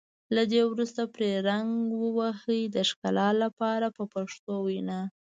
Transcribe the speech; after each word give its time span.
له 0.35 0.43
دې 0.51 0.61
وروسته 0.71 1.01
پرې 1.15 1.31
رنګ 1.49 1.69
ووهئ 2.01 2.61
د 2.75 2.77
ښکلا 2.89 3.29
لپاره 3.43 3.87
په 3.97 4.03
پښتو 4.13 4.53
وینا. 4.67 4.99